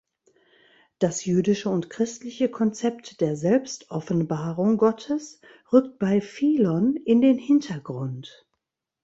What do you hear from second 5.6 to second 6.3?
rückt bei